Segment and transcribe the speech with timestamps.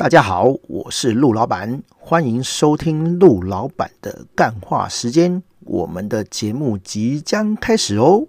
[0.00, 5.42] 大家好，我是陆老板，欢迎收听陆老板的干话时间。
[5.66, 8.26] 我们的节目即将开始哦。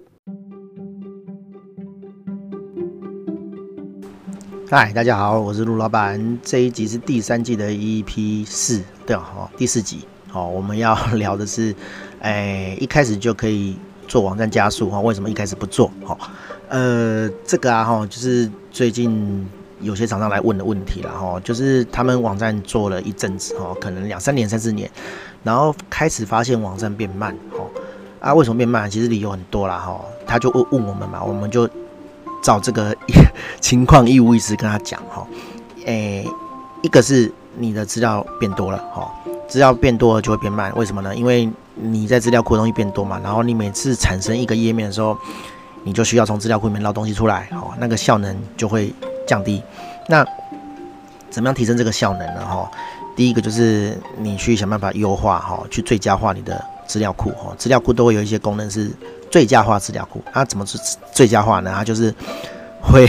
[4.70, 6.38] 嗨，大家好，我是陆老板。
[6.44, 10.00] 这一集是第三季的 EP 四，对哦，第四集。
[10.28, 11.74] 好，我们要聊的是，
[12.20, 13.78] 哎，一开始就可以
[14.10, 15.00] 做网站加速哈？
[15.00, 15.90] 为什么一开始不做？
[16.04, 16.20] 好，
[16.68, 19.48] 呃，这个啊哈，就是最近。
[19.82, 24.90] 有些厂商来问的问题了哈，就是他们网站做了一阵子哈，可能两三年、三四年，
[25.44, 27.66] 然后开始发现网站变慢哈。
[28.20, 28.88] 啊，为什么变慢？
[28.88, 30.00] 其实理由很多啦哈。
[30.28, 31.68] 他就问问我们嘛，我们就
[32.44, 32.96] 照这个
[33.60, 35.26] 情况一五一十跟他讲哈。
[35.86, 36.24] 诶，
[36.84, 39.12] 一个是你的资料变多了哈，
[39.48, 41.16] 资料变多了就会变慢，为什么呢？
[41.16, 45.18] 因为你在资料库的东西变多嘛，然后你每次产生一个页面的时候，
[45.84, 48.94] 你就需要从资料库里面捞东西出来，哈，那个效能就会。
[49.32, 49.64] 降低，
[50.10, 50.26] 那
[51.30, 52.46] 怎么样提升这个效能呢？
[52.46, 52.70] 哈，
[53.16, 57.56] 第一个就是你去想办法优化哈，去最佳化你的资料库哈。
[57.58, 58.92] 资料库都会有一些功能是
[59.32, 60.78] 最佳化资料库，它怎么是
[61.14, 61.72] 最佳化呢？
[61.74, 62.14] 它就是
[62.82, 63.08] 会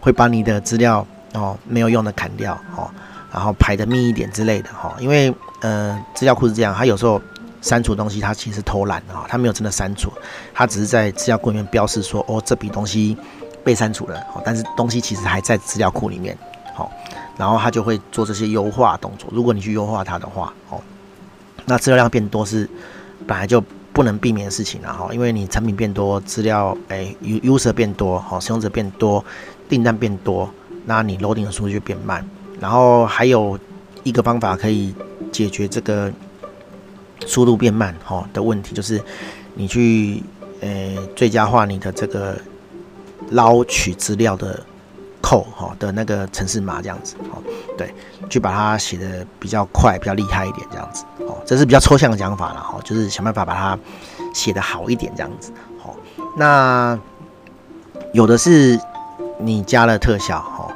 [0.00, 2.90] 会把你的资料哦没有用的砍掉哦，
[3.32, 4.96] 然后排得密一点之类的哈。
[4.98, 7.22] 因为呃资料库是这样，它有时候
[7.62, 10.12] 删除东西它其实偷懒啊，它没有真的删除，
[10.52, 13.16] 它只是在资料库里面标示说哦这笔东西。
[13.64, 16.36] 被删除了，好但是东西其实还在资料库里面，
[16.74, 16.90] 好，
[17.36, 19.28] 然后他就会做这些优化动作。
[19.32, 20.80] 如果你去优化它的话，哦，
[21.66, 22.68] 那资料量变多是
[23.26, 29.22] 本来就不能避免的事情了哈，因为你产品变多，资料诶，user 变多，好，使用者变多，
[29.68, 30.48] 订单变多，
[30.86, 32.26] 那你 loading 的速度就变慢。
[32.60, 33.58] 然后还有
[34.04, 34.94] 一个方法可以
[35.30, 36.10] 解决这个
[37.26, 39.02] 速度变慢哈的问题，就是
[39.54, 40.22] 你去
[40.60, 42.38] 诶最佳化你的这个。
[43.30, 44.60] 捞取资料的
[45.22, 47.42] 扣哈的那个城市码这样子哦，
[47.76, 47.94] 对，
[48.28, 53.78] 去把它写的比较快、比较厉害一点这样子哦，这是比较抽象的讲法了哈，就是想办法把它
[54.32, 55.52] 写得好一点这样子
[55.84, 55.94] 哦。
[56.36, 56.98] 那
[58.12, 58.80] 有的是
[59.38, 60.72] 你加了特效哈，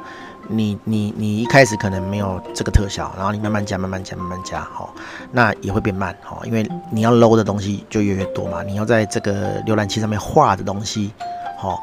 [0.47, 4.87] 你你你一开始可能没有这个特效，然后你慢慢加、慢慢加、慢慢加哈，
[5.31, 11.11] 那也会变慢哈，因为你要 load 的东西就越越多嘛，你要在这个浏览器上面画的东西
[11.57, 11.75] 哈。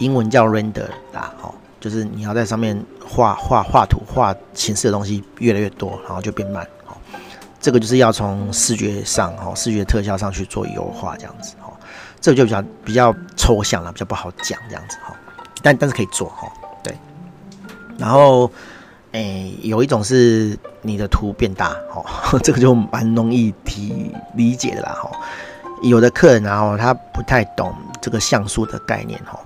[0.00, 6.96] 英文叫 render 啦，哦，就是你要在上面画画画图、画形式的东西越来越多，然后就变慢，哦，
[7.60, 11.72] 这个就是要从视觉上，哈，视觉特效上去做优化，这样子，哈，
[12.20, 15.14] 这个就比较比较抽象了，比较不好讲，这样子，哈，
[15.62, 16.50] 但但是可以做，哈，
[16.82, 16.96] 对，
[17.96, 18.50] 然后，
[19.12, 22.04] 诶、有一种是你的图变大，哈，
[22.42, 25.10] 这个就蛮容易提理解的啦，哈，
[25.82, 29.38] 有的客人然后他不太懂这个像素的概念，哈。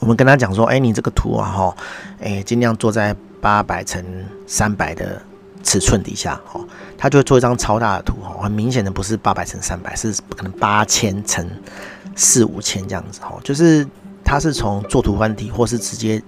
[0.00, 1.76] 我们跟他讲说，哎，你这个图啊，哈，
[2.20, 4.02] 哎，尽量做在八百乘
[4.46, 5.20] 三百的
[5.62, 6.58] 尺寸底下，哈，
[6.96, 11.46] 他就会做一张超大的图，哈，很明显的不是八百乘三百，是可能八千乘
[12.16, 13.86] 四五千这样子，哈，就是
[14.24, 16.20] 他是从做图软体或是直接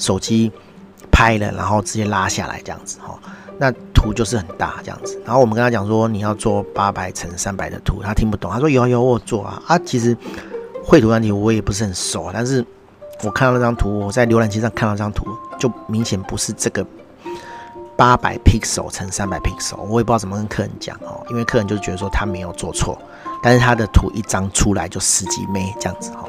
[0.00, 0.50] 手机
[1.12, 3.16] 拍了，然后直接拉下来这样子，哈，
[3.56, 5.16] 那图就是很大这样子。
[5.24, 10.16] 然后我们跟他讲说，你要做八百乘三百的图，他听不懂，他说有有我做啊，啊，其实
[10.84, 12.66] 绘图问题我也不是很熟，但是。
[13.22, 15.26] 我看到那张图，我在浏览器上看到这张图，
[15.58, 16.84] 就明显不是这个
[17.96, 22.98] 八百 pixel 乘三百 pixel，我也不知道怎么跟客人讲哦，因为客人就觉得说他没有做错，
[23.40, 26.24] 但是他的图一张出来就十几枚这样子哈，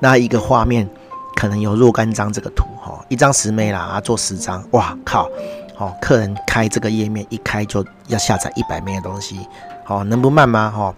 [0.00, 0.88] 那一个画面
[1.36, 5.28] 可能有若干张这个图哈，一张十枚啦，啊做十张，哇靠，
[5.76, 9.46] 哦，客人开这个页面一开就要下载一百枚的东西，
[9.84, 10.70] 好，能不慢吗？
[10.70, 10.94] 哈，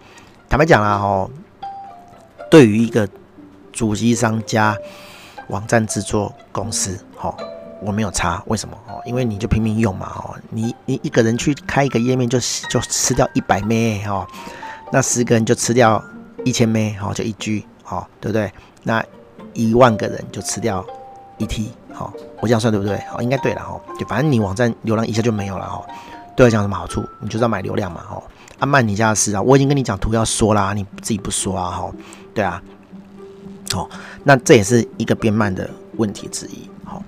[0.49, 1.29] 坦白讲啦，哈，
[2.49, 3.09] 对于一个
[3.73, 4.77] 主机商家。
[5.49, 7.35] 网站制作公司，哈，
[7.83, 8.77] 我没有差，为什么？
[8.89, 12.39] 哦，因为你就拼命用嘛，哦，你你一个人去开一个页面就
[12.69, 14.05] 就吃掉一百咩？
[14.07, 14.27] 哦，
[14.91, 16.03] 那十个人就吃掉
[16.45, 16.97] 一千咩？
[17.03, 18.51] 哦，就一 G，哈，对不对？
[18.83, 19.05] 那
[19.53, 20.85] 一万个人就吃掉
[21.39, 22.99] 一 T，哈，我这样算对不对？
[23.11, 25.85] 好，应该对了，哈，就反正你网站流量一下就没有了，哈，
[26.35, 27.05] 对我讲什么好处？
[27.21, 28.23] 你就是要买流量嘛，哈，
[28.61, 31.93] 阿曼你家的事啊，我已经跟你讲图要说啦，你自己不说啊，哈，
[32.35, 32.63] 对啊。
[33.75, 33.91] 好，
[34.23, 36.71] 那这也是一个变慢的问题之一。
[36.85, 37.03] 好，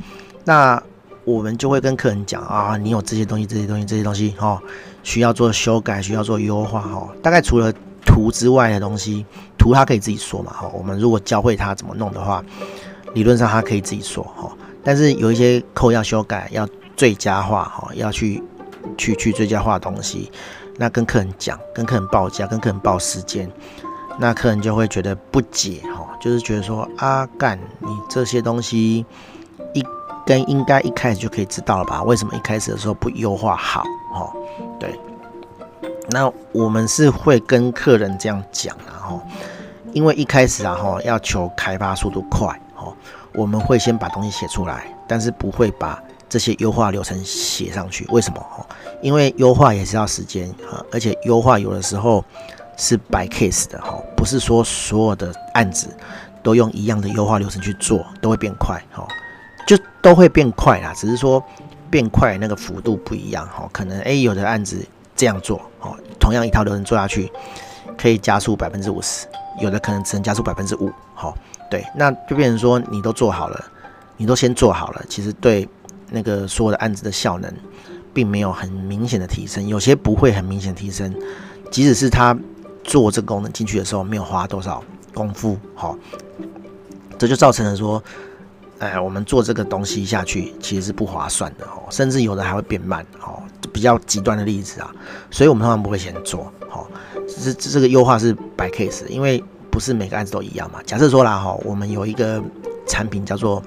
[0.44, 0.82] 那
[1.24, 4.60] 我们就会跟客人讲啊，你有这些东西，这些东西，这些东西，哈，
[5.04, 7.08] 需要做修改，需要做优化，哈。
[7.22, 7.72] 大概除了
[8.04, 9.24] 图之外的东西，
[9.56, 10.68] 图他可以自己说嘛，哈。
[10.74, 12.44] 我们如果教会他怎么弄的话，
[13.14, 14.50] 理论上他可以自己说，哈。
[14.82, 18.42] 但是有一些扣要修改，要最佳化，哈，要去
[18.98, 20.30] 去去最佳化的东西，
[20.76, 23.50] 那跟客人讲，跟客人报价，跟客人报时间，
[24.18, 26.04] 那客人就会觉得不解，哈。
[26.18, 29.04] 就是觉得说，啊、干，你这些东西
[29.74, 29.84] 一
[30.24, 32.02] 跟应该一开始就可以知道了吧？
[32.02, 33.84] 为什么一开始的时候不优化好？
[34.12, 34.32] 哈，
[34.80, 34.98] 对。
[36.08, 39.22] 那我们是会跟客人这样讲啊，哈，
[39.92, 42.92] 因为一开始啊，哈，要求开发速度快，哈，
[43.34, 48.06] 我们会先把东西写出来，但是不会把这些优化流程写上去。
[48.08, 48.40] 为什么？
[48.40, 48.66] 哈，
[49.02, 52.24] 因为优化也是要时间啊，而且优化有的时候
[52.76, 55.88] 是 by case 的，哈，不是说所有的案子
[56.42, 59.06] 都用一样的优化流程去做都会变快，哈，
[59.66, 61.42] 就都会变快啦，只是说
[61.90, 64.86] 变快那个幅度不一样，哈，可能诶有的案子。
[65.18, 67.32] 这样做哦，同样一套流程做下去，
[67.96, 69.26] 可以加速百分之五十，
[69.62, 70.92] 有的可能只能加速百分之五。
[71.14, 71.34] 好，
[71.70, 73.64] 对，那就变成说你都做好了，
[74.18, 75.66] 你都先做好了，其实对
[76.10, 77.50] 那个所有的案子的效能，
[78.12, 81.14] 并没有很明显的提升，有些不会很明显提升，
[81.70, 82.36] 即使是他
[82.86, 85.96] 做这个功能进去的时候，没有花多少功夫，好，
[87.18, 88.02] 这就造成了说，
[88.78, 93.42] 哎，我们做这个东西下去其实是不划算的哦，甚至有的还会变慢哦。
[93.72, 94.90] 比较极端的例子啊，
[95.30, 96.88] 所以我们通常不会先做，好，
[97.26, 100.80] 这这这个优化是白 case，因为不是每个案子都一样嘛。
[100.86, 102.42] 假设说啦，哈，我们有一个
[102.86, 103.62] 产品叫做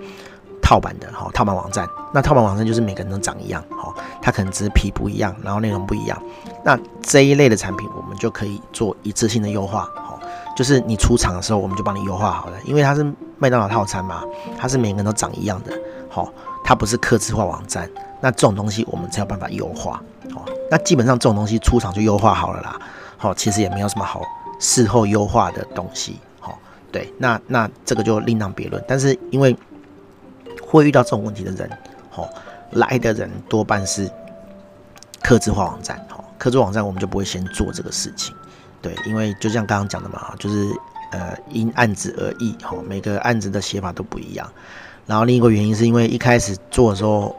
[0.63, 6.19] 套版的，哈，套版网站，那套版网站就是每个人都长一样，哈，它可能只是皮不一样，然后内容不一样。
[6.63, 10.19] 那这一类的产品，我们就可以做一次性的优化，哈，
[10.56, 13.03] 就是你出厂的时候，我们就帮你优化好了，因为它是
[13.38, 14.23] 麦当劳套餐嘛，
[14.57, 15.71] 它是每个人都长一样的，
[16.09, 16.31] 好，
[16.63, 17.89] 它不是客制化网站。
[18.21, 20.03] 那这种东西我们才有办法优化，
[20.35, 22.77] 哦，那基本上这种东西出厂就优化好了啦，
[23.15, 24.21] 好，其实也没有什么好
[24.59, 26.59] 事后优化的东西，好，
[26.91, 28.83] 对，那那这个就另当别论。
[28.85, 29.56] 但是因为
[30.61, 31.69] 会遇到这种问题的人，
[32.09, 32.27] 好，
[32.71, 34.11] 来的人多半是
[35.23, 38.33] 客制化网站，好，客座网站我们就不会先做这个事情，
[38.81, 40.68] 对，因为就像刚刚讲的嘛，就是
[41.12, 44.51] 呃因案子而异，哈，每个案子的写法都不一样。
[45.06, 47.36] 然后另一个原因是因为一开始做的时候。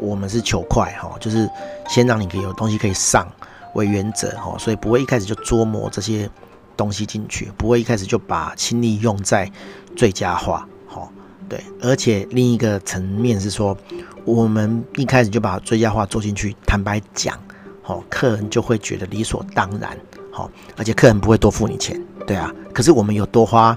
[0.00, 1.46] 我们是求快哈，就是
[1.90, 3.30] 先让你可以有东西可以上
[3.74, 6.26] 为原则哈，所以不会一开始就琢磨这些
[6.74, 9.52] 东西进去，不会一开始就把精力用在
[9.94, 11.06] 最佳化哈。
[11.50, 13.76] 对，而且另一个层面是说，
[14.24, 17.38] 我们一开始就把最佳化做进去，坦白讲，
[17.84, 19.96] 好，客人就会觉得理所当然
[20.32, 22.50] 好，而且客人不会多付你钱，对啊。
[22.72, 23.76] 可是我们有多花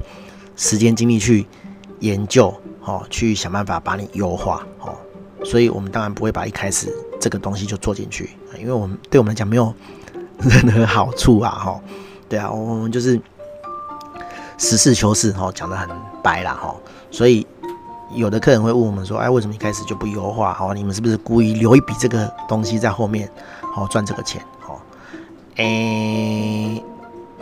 [0.55, 1.45] 时间精力去
[1.99, 4.97] 研究好，去想办法把你优化好。
[5.43, 9.73] 所以，我们当然不会把一开始这个东西就做进去，因为我们对我们来讲没有
[10.39, 11.79] 任何好处啊，哈，
[12.27, 13.19] 对啊，我们就是
[14.57, 15.87] 实事求是，哈，讲得很
[16.23, 16.75] 白啦，哈。
[17.11, 17.45] 所以，
[18.15, 20.53] 有的客人会问我们说，哎，为什么一开始就不优化？
[20.53, 23.29] 哈，你们是不是故意留一笔这个东西在后面，
[23.77, 24.41] 好赚这个钱？
[24.67, 24.79] 哦，
[25.57, 26.83] 诶，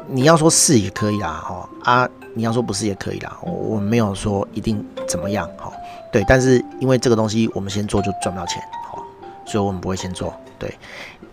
[0.08, 5.72] 你要说是也可以啦，哈啊，你要说不是也可以啦，我没有说一定怎么样，哈。
[6.12, 9.04] 对，但是因为这个东西我们先做就赚不到钱，好，
[9.46, 10.34] 所以我们不会先做。
[10.60, 10.78] 对，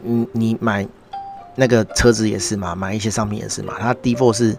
[0.01, 0.87] 你你买
[1.55, 4.57] 那个车子也是嘛，买一些商品也是嘛，它 D4 是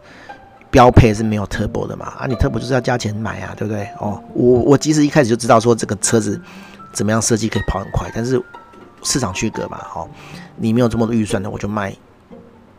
[0.70, 3.88] 标配是没有 turbo 的嘛，啊，你 turbo 就是要加钱买啊，对不对？
[4.00, 6.40] 哦，我我其实一开始就知道说这个车子
[6.94, 8.42] 怎么样设计可以跑很快，但是
[9.04, 10.10] 市场区隔嘛，好，
[10.56, 11.96] 你没有这么多预算的，我就卖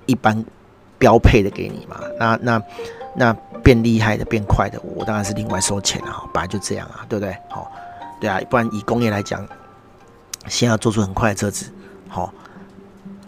[0.06, 0.44] 一般
[0.98, 2.62] 标配的给你嘛，那那
[3.14, 3.36] 那。
[3.64, 7.34] 变厉害的、变快的，我当然是另外收钱啊，本来就这样啊，对不对？
[7.48, 7.72] 好，
[8.20, 9.48] 对啊，不然以工业来讲，
[10.48, 11.72] 先要做出很快的车子，
[12.06, 12.30] 好，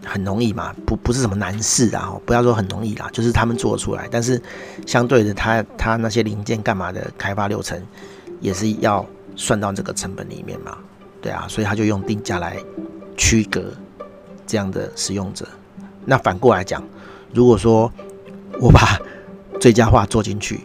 [0.05, 4.39] 很容易嘛，不不是什么难事啊，不要说很容易啦，就是他们做出来，但是
[4.87, 7.83] 相对的，他他那些零件干嘛的开发流程，
[8.43, 10.77] 也是要算到这个成本里面嘛，
[11.27, 12.57] 对啊，所以他就用定价来
[13.17, 13.61] 区隔
[14.47, 15.45] 这样的使用者。
[16.05, 16.81] 那反过来讲，
[17.35, 17.91] 如果说
[18.61, 18.97] 我把
[19.59, 20.61] 最佳化做进去，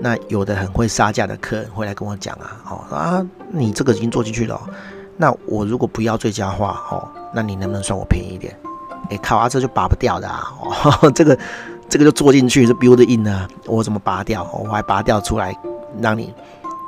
[0.00, 4.60] 那有的很会杀价的客人会来跟我讲啊，哦啊，你这个已经做进去了，
[5.16, 8.56] 那我如果不要最佳化，哦，那你能不能算我便宜一点？
[9.10, 10.44] 哎，卡哇车就拔不掉的啊，
[11.02, 11.36] 哦， 这个
[11.88, 14.48] 这个就做进去是 build in 呢，我怎么拔掉？
[14.64, 15.52] 我还拔掉出来
[16.00, 16.32] 让你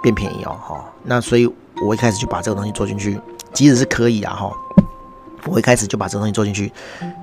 [0.00, 1.52] 变便宜哦，哈，那所以
[1.84, 3.20] 我一开始就把这个东西做进去，
[3.52, 4.52] 即使是可以啊，哈，
[5.46, 6.72] 我一开始就把这个东西做进去，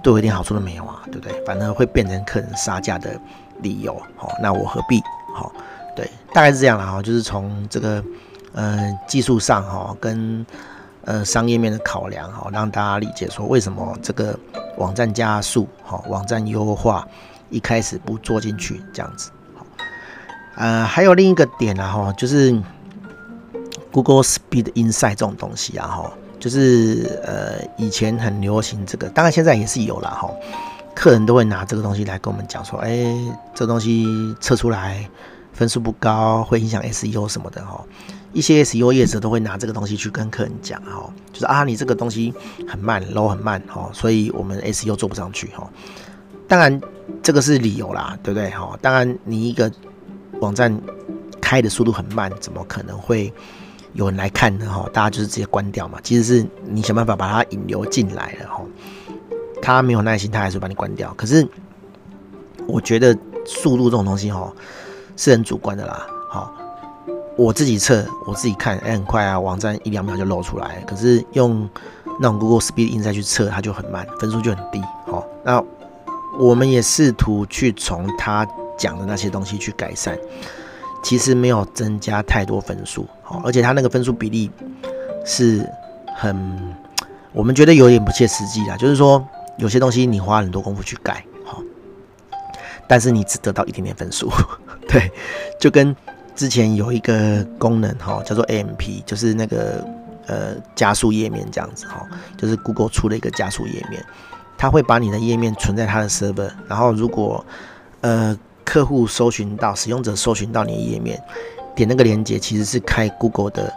[0.02, 1.44] 对我一点好处都没有啊，对不对？
[1.46, 3.20] 反而会变成客人杀价的。
[3.62, 5.02] 理由好，那我何必
[5.34, 5.50] 好？
[5.96, 8.04] 对，大概是这样了哈，就是从这个
[8.52, 10.46] 呃技术上哈，跟
[11.06, 14.38] 呃商业面的考量哈，让大家理解说为什么这个
[14.78, 17.08] 网站加速哈，网站优化
[17.50, 19.32] 一开始不做进去这样子。
[19.56, 19.66] 好，
[20.58, 22.52] 呃，还有另一个点啊哈，就是
[23.94, 30.30] Google Speed Insight 这种东西啊哈，就是呃以前很流行这个，当然现在也是有了哈。
[30.96, 33.06] 客人都会拿这个东西来跟我们讲说，哎，
[33.56, 35.10] 这东西测出来
[35.52, 37.84] 分数不高，会影响 SEO 什么的哈。
[38.32, 42.34] 一些 SEO 业者都会拿这个东西去跟客人讲哈，就是啊，你这个东西
[42.68, 45.70] 很慢，low 很慢哈，所以我们 SEO 做不上去哈。
[46.48, 46.82] 当然
[47.22, 48.78] 这个是理由啦，对不对哈？
[48.82, 49.72] 当然你一个
[50.42, 50.76] 网站
[51.42, 53.34] 开的速度很慢，怎么可能会
[53.94, 54.90] 有人来看呢哈？
[54.94, 56.00] 大家就是直接关掉嘛。
[56.04, 58.62] 其实是你想办法把它引流进来了哈。
[59.62, 61.14] 他没有耐心，他还是把你关掉。
[61.16, 61.48] 可是
[62.68, 64.52] 我觉得速度这种东西哈，
[65.16, 66.06] 是很主观的啦。
[66.30, 66.54] 好。
[67.36, 70.84] 我自己测，我自己看，哎、很快啊，网站一两秒就露出来。
[70.86, 71.68] 可是用
[72.20, 74.80] 那种 Google Speed Insight 去测，它就很慢，分数就很低。
[75.08, 75.60] 好，那
[76.38, 78.48] 我们也试图去从他
[78.78, 80.16] 讲的那些东西去改善，
[81.04, 83.06] 其实没有增加太多分数。
[83.22, 84.50] 好，而且它那个分数比例
[85.24, 85.64] 是
[86.16, 86.76] 很，
[87.32, 88.76] 我们觉得有点不切实际啦。
[88.76, 89.24] 就是说，
[89.58, 91.62] 有些东西你花很多功夫去改，好，
[92.88, 94.32] 但是你只得到一点点分数。
[94.90, 95.12] 对，
[95.60, 95.96] 就跟。
[96.36, 99.86] 之前有一个功能哈，叫做 AMP，就是那个
[100.26, 104.04] 呃加速页面这样子哈，就是 Google 出了一个加速页面，
[104.58, 107.46] 它会把你的页面存在它的 server，然后如果
[108.02, 111.22] 呃客户搜寻到使用者搜寻到你的页面，
[111.76, 113.74] 点那个链接其实是开 Google 的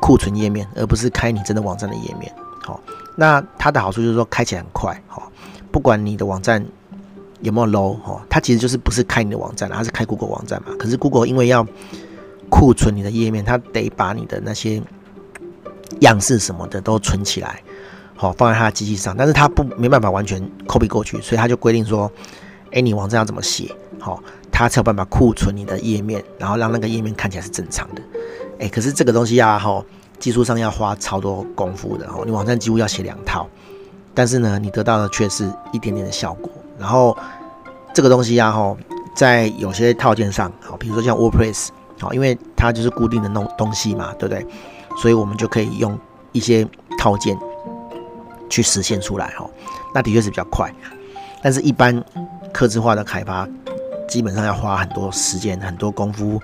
[0.00, 2.32] 库存页面，而不是开你真的网站的页面。
[2.62, 2.80] 好，
[3.16, 5.30] 那它的好处就是说开起来很快，好，
[5.70, 6.64] 不管你的网站。
[7.40, 8.24] 有没有 low 哈？
[8.30, 10.68] 它其实就是不是开你的网站，它是开 Google 网站嘛。
[10.78, 11.66] 可是 Google 因为要
[12.48, 14.80] 库存你的页面，它得把你的那些
[15.98, 17.60] 样式什么的都存起来，
[18.14, 19.16] 好放在它的机器上。
[19.16, 22.08] 但是它不没办法完全 copy 过去，所以它就规定说，
[22.72, 28.02] 哎，你网站要怎么写，好，它才有办法库存你的页面，然后让那个页面看起来是正常的。
[28.58, 29.84] 哎，可是这个东西呀，哈，
[30.18, 32.22] 技术上要花超多功夫的哦。
[32.24, 33.46] 你网站几乎要写两套，
[34.14, 36.50] 但是呢，你得到的却是一点点的效果。
[36.78, 37.16] 然后
[37.92, 38.74] 这个东西呀，哈，
[39.14, 41.68] 在有些套件上，好，比如说像 WordPress，
[42.00, 44.46] 好，因为它就是固定的东东西嘛，对不对？
[44.96, 45.98] 所以我们就可以用
[46.32, 46.66] 一些
[46.98, 47.36] 套件
[48.48, 49.48] 去实现出来，哈，
[49.94, 50.72] 那的确是比较快。
[51.42, 51.92] 但是，一般
[52.52, 53.48] 客制化的开发，
[54.08, 56.40] 基本上要花很多时间、很多功夫、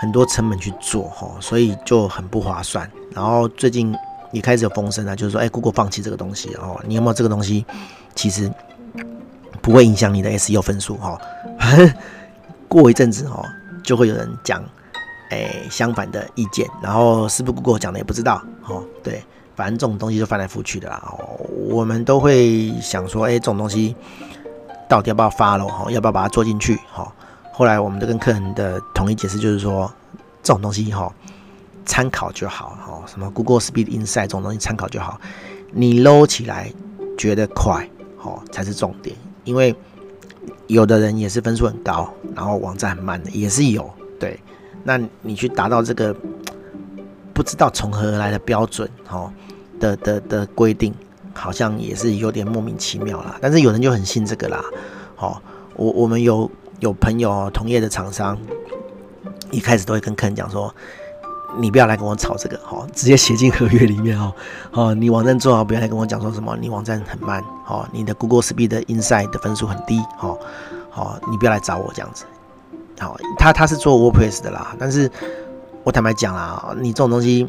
[0.00, 2.90] 很多成本去做，哈，所以就很不划算。
[3.12, 3.94] 然后最近
[4.32, 7.64] 也开始有风声啊，就是说，哎，Google 放弃这个东西，哦，你有没有这个东西？
[8.14, 8.50] 其实。
[9.62, 11.20] 不会影响你的 SEO 分数哈，
[12.66, 13.44] 过一阵子哦，
[13.84, 14.64] 就会有人讲，
[15.28, 19.22] 哎，相反的意见，然后是不是 Google 讲的也不知道，哦，对，
[19.54, 21.14] 反正这种东西就翻来覆去的啦，
[21.68, 23.94] 我们都会想说，哎，这种东西
[24.90, 27.10] 到底要不要发了哈，要不要把它做进去哈？
[27.52, 29.90] 后来我们都跟客人的统一解释就是说，
[30.42, 31.12] 这种东西哈，
[31.86, 35.20] 参考就好哈，什么 Google Speed Insight 这种东西参考就好，
[35.70, 36.72] 你 load 起来
[37.16, 39.14] 觉得快，好才是重点。
[39.44, 39.74] 因为
[40.66, 43.88] 有的人也是分数很高，然后网站很慢的，也是有。
[44.18, 44.38] 对，
[44.82, 46.12] 那你去达到这个
[47.32, 49.32] 不知道从何而来的标准，哈
[49.78, 50.92] 的的的规定，
[51.34, 53.36] 好像也是有点莫名其妙啦。
[53.40, 54.62] 但是有人就很信这个啦，
[55.16, 55.42] 好，
[55.74, 58.38] 我我们有有朋友同业的厂商，
[59.50, 60.74] 一开始都会跟客人讲说。
[61.58, 64.32] 你不要来跟我吵这个，好，直接写进合约里面哦。
[64.70, 70.38] 哦，你网站做好，不要来跟我讲说什么你网站很慢，哦，你的 Google Speed Inside 的分数很低，好，
[70.90, 72.24] 好，你不要来找我这样子。
[73.00, 75.10] 好，他他是做 WordPress 的啦，但是
[75.82, 77.44] 我坦白讲啦，你这种东西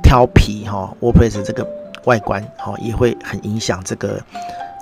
[0.00, 1.68] 挑皮哈，WordPress 这个
[2.06, 4.20] 外观哈也会很影响这个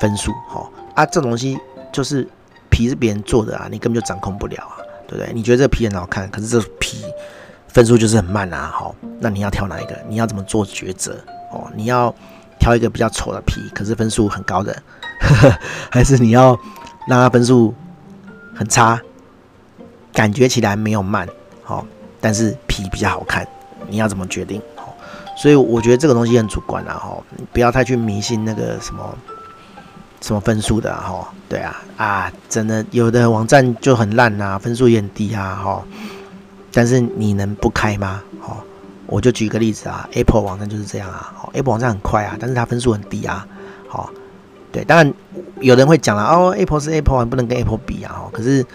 [0.01, 1.59] 分数，哈啊，这种东西
[1.93, 2.27] 就是
[2.71, 5.31] 皮是别人做的啊，你根本就掌控不了啊，对不对？
[5.35, 7.05] 你觉得这皮很好看，可是这皮。
[7.67, 9.99] 分数就是很慢啊，好，那你要挑哪一个？
[10.07, 11.19] 你要怎么做抉择？
[11.51, 12.15] 哦，你要
[12.61, 14.73] 挑一个比较丑的皮，可是分数很高的，
[15.21, 15.59] 呵呵，
[15.91, 16.57] 还是你要
[17.09, 17.75] 让它分数
[18.55, 19.01] 很差，
[20.13, 21.29] 感觉起来没有慢，
[21.65, 21.85] 好，
[22.21, 23.45] 但是皮比较好看，
[23.89, 24.63] 你要怎么决定？
[25.37, 27.17] 所以我觉得这个东西很主观啊，哈，
[27.53, 29.17] 不要太去迷信那个什么
[30.21, 35.83] 什么分数的，哈，对啊，啊，真的有的网站就很烂啊，分数也很低啊，哈。
[36.77, 38.21] 但是你能不开吗？
[38.41, 38.65] 好，
[39.07, 41.33] 我就举个例子啊，Apple 网站就是这样啊。
[41.37, 43.47] 好，Apple 网站很快啊，但是它分数很低啊。
[43.87, 44.11] 好，
[44.73, 45.15] 对，当然
[45.61, 48.23] 有人会讲了哦，Apple 是 Apple，不能跟 Apple 比啊。
[48.33, 48.67] 可是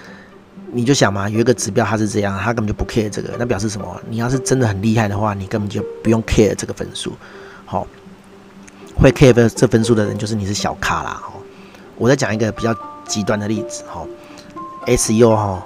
[0.72, 4.02] 你就想嘛，有一个指标它是这样，它根本就不 care 这个，那表示什么？
[4.10, 7.14] 你要是真的很厉害的话，你根本就不用 care 这个分数。
[7.66, 7.86] 好，
[8.96, 11.20] 会 care 这分数的人就是你是小咖啦。
[11.22, 11.34] 好，
[11.98, 13.84] 我再讲一个比较极端的例子。
[13.88, 14.08] 好
[14.86, 15.66] ，SEO 哈。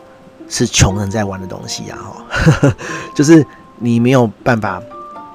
[0.50, 2.76] 是穷人在玩的东西啊，哈，
[3.16, 3.44] 就是
[3.80, 4.80] 你没有办法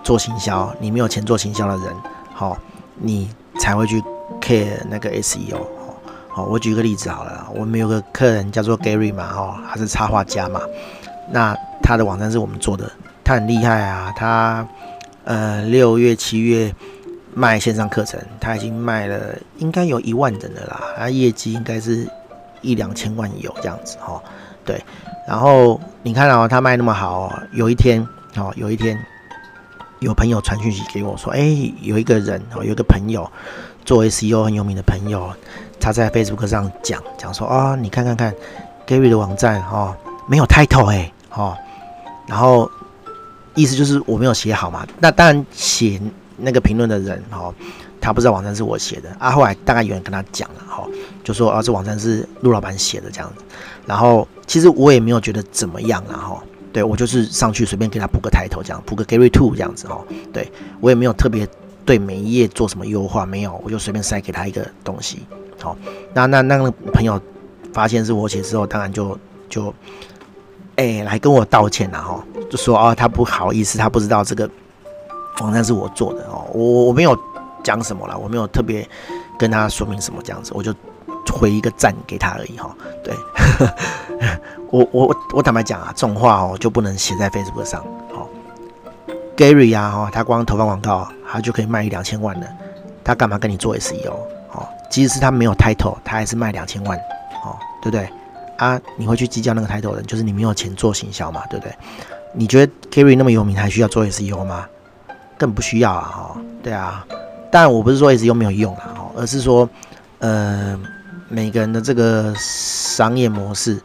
[0.05, 1.93] 做行销，你没有钱做行销的人，
[2.35, 2.57] 好，
[2.95, 4.01] 你才会去
[4.41, 5.67] care 那个 SEO，
[6.39, 10.61] 好，我举个例子好了，我们有个客人叫做 Gary 嘛，哈，他是插画家嘛，
[11.33, 11.53] 那
[11.83, 12.89] 他的网站是我们做的，
[13.25, 14.65] 他很厉害啊，他
[15.25, 16.73] 呃六月七月
[17.35, 22.09] 卖线上课程，他已经卖了应该有一万人了啦，他业绩应该是
[22.61, 24.23] 一两千万有这样子哈，
[24.65, 24.81] 对，
[25.27, 28.97] 然后你看到、哦、他卖那么好，有一天哦，有一天
[29.99, 31.41] 有朋友传讯息给我说，哎，
[31.81, 33.29] 有一个人哦，有个朋友
[33.85, 35.33] 做 SEO 很有名的朋友，
[35.81, 38.35] 他在 Facebook 上讲讲说啊、你看看看
[38.87, 39.95] Gary 的网站哦，
[40.29, 41.57] 没有 title 哎，哦。
[42.27, 42.71] 然后
[43.55, 46.01] 意思就是我没有写好嘛，那当然写
[46.37, 47.53] 那个评论的人哈，
[48.01, 49.31] 他不知道网站是我写的啊。
[49.31, 50.87] 后来大概有人跟他讲了哈，
[51.25, 53.43] 就说啊，这网站是陆老板写的这样子。
[53.87, 56.43] 然后其实我也没有觉得怎么样啊哈，
[56.73, 59.99] 对我就是上去随便给他补个抬头这样，补个 Gary Two 这样子哈。
[60.33, 61.49] 对我也没有特别
[61.87, 65.27] 对每一页做什么优化，没有，我就随便塞给他一个东西。
[65.61, 65.77] 好，
[66.15, 67.21] 那那那个朋友
[67.73, 69.75] 发现是我写之后，当然就就。
[70.81, 74.49] 哎、来跟我道歉了哈，就说啊，他不好意思，他不知道这个
[75.41, 77.19] 网站是我做的哦，我我没有
[77.65, 78.89] 讲什么了，我没有特别
[79.37, 80.73] 跟他说明什么这样子，我就
[81.33, 82.73] 回一个赞给他而已哈。
[83.03, 83.13] 对，
[84.71, 87.85] 我我我坦白讲啊，这种话哦就不能写在 Facebook 上。
[88.15, 88.29] 好
[89.37, 92.47] ，Gary 呀哈，他光投放广告，他就可以卖一两千万了，
[93.03, 94.15] 他干嘛跟你做 SEO？
[94.91, 96.99] 即使是他没有 title，他还是卖两千万，
[97.45, 98.09] 哦，对不对？
[98.57, 101.75] 啊，你会去计较那个 title 人，就是你没有钱做行销嘛，对不对？
[102.35, 104.67] 你觉得 Gary 那么有名，还需要做 SEO 吗？
[105.39, 107.07] 更不需要啊，哈，对啊。
[107.51, 109.69] 当然，我不是说 SEO 没有用啊，而是说，
[110.19, 110.79] 呃，
[111.29, 113.81] 每个人的这个商业模式，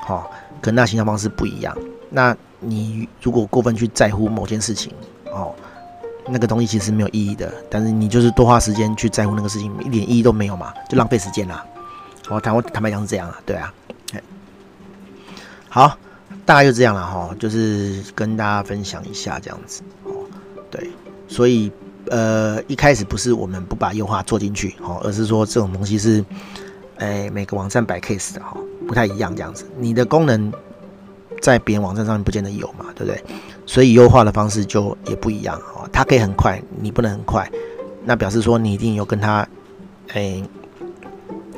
[0.00, 0.26] 哈，
[0.60, 1.76] 跟那行销方式不一样。
[2.10, 4.92] 那你如果过分去在乎某件事情，
[5.30, 5.54] 哦，
[6.28, 7.52] 那个东西其实没有意义的。
[7.70, 11.64] 但是你就是多花时间去在乎那个事情，一点意义都没有嘛，就浪费时间啦。
[12.28, 13.72] 我坦我坦白讲是这样啊，对啊。
[15.68, 15.98] 好，
[16.46, 20.12] 大概就这样了哈，就是跟大家分享一下这样子哦。
[20.70, 20.88] 对，
[21.26, 21.72] 所以
[22.10, 26.24] 呃一开始不是我们不把优化做进去哦，而是说这种东西是
[26.98, 29.66] 诶、欸、每个网站摆 case 的哈，不太一样这样子。
[29.76, 30.52] 你的功能
[31.44, 33.22] 在别人网站上面不见得有嘛，对不对？
[33.66, 35.86] 所以优化的方式就也不一样哦。
[35.92, 37.46] 他可以很快，你不能很快，
[38.02, 39.46] 那表示说你一定有跟他
[40.14, 40.42] 诶、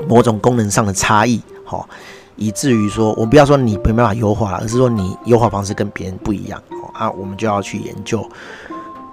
[0.08, 1.88] 某种功能上的差异哦。
[2.34, 8.28] 以至于说，我不要说你没办法优化，而是说你优化方式跟别人不一样哦啊，我们就要去研究，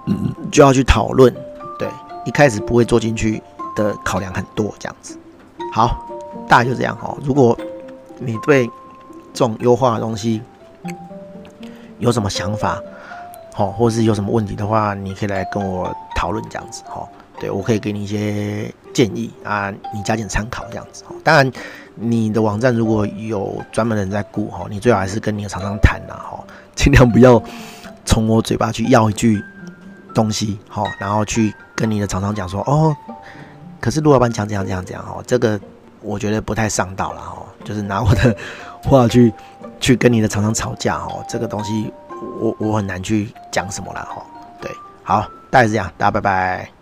[0.06, 1.32] 嗯，就要去讨论，
[1.78, 1.88] 对，
[2.26, 3.40] 一开始不会做进去
[3.76, 5.16] 的考量很多这样子。
[5.72, 6.04] 好，
[6.48, 7.16] 大概就这样哦。
[7.22, 7.56] 如果
[8.18, 8.66] 你对
[9.32, 10.42] 这种优化的东西
[12.04, 12.80] 有什么想法，
[13.52, 17.08] 好，或是有什么问题的话，你可以来跟我讨论这样子，哈，
[17.40, 21.50] 对，我可以给你一些建议啊，你加点参考这样子，当然。
[21.96, 26.42] 你的网站如果有专门的人在顾哈，你最好还是跟你的厂商谈呐哈，
[26.74, 27.40] 尽量不要
[28.04, 29.40] 从我嘴巴去要一句
[30.12, 32.92] 东西哈，然后去跟你的厂商讲说哦，
[33.80, 35.60] 可是陆老板讲这样这样这样哈，这个
[36.00, 38.36] 我觉得不太上道了哈，就是拿我的
[38.84, 39.32] 或者去
[39.80, 41.92] 去跟你的厂商吵架哦，这个东西
[42.40, 44.24] 我我很难去讲什么了哈，
[44.60, 44.70] 对，
[45.02, 46.73] 好，大概是这样，大家拜拜。